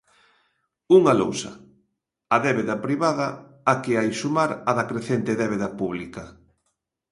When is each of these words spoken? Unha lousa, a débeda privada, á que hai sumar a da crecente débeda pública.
Unha 0.97 1.13
lousa, 1.21 1.51
a 2.35 2.37
débeda 2.45 2.75
privada, 2.85 3.27
á 3.71 3.73
que 3.83 3.93
hai 3.99 4.09
sumar 4.21 4.51
a 4.69 4.71
da 4.77 4.87
crecente 4.89 5.31
débeda 5.41 5.69
pública. 5.79 6.23